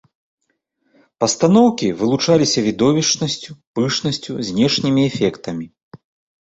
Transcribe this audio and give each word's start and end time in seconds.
Пастаноўкі 1.23 1.87
вылучаліся 1.99 2.59
відовішчнасцю, 2.69 3.51
пышнасцю, 3.77 4.31
знешнімі 4.51 5.01
эфектамі. 5.13 5.65